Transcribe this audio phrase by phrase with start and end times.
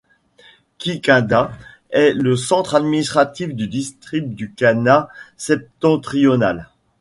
[0.79, 1.51] Kikinda
[1.91, 6.71] est le centre administratif du district du Banat septentrional.